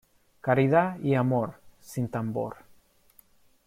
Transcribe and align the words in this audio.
Caridad 0.41 0.97
y 1.03 1.13
amor, 1.13 1.61
sin 1.79 2.09
tambor. 2.09 2.55